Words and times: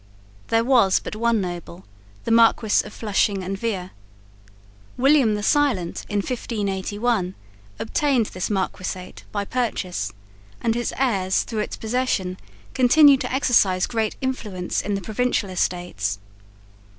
There 0.47 0.63
was 0.63 0.99
but 0.99 1.15
one 1.15 1.41
noble, 1.41 1.85
the 2.23 2.31
Marquis 2.31 2.83
of 2.85 2.91
Flushing 2.91 3.43
and 3.43 3.55
Veere. 3.55 3.91
William 4.97 5.35
the 5.35 5.43
Silent 5.43 6.05
in 6.09 6.17
1581 6.21 7.35
obtained 7.77 8.25
this 8.25 8.49
marquisate 8.49 9.25
by 9.31 9.45
purchase; 9.45 10.11
and 10.59 10.73
his 10.73 10.91
heirs, 10.97 11.43
through 11.43 11.59
its 11.59 11.77
possession, 11.77 12.37
continued 12.73 13.21
to 13.21 13.31
exercise 13.31 13.85
great 13.85 14.15
influence 14.21 14.81
in 14.81 14.95
the 14.95 15.01
Provincial 15.01 15.51
Estates. 15.51 16.17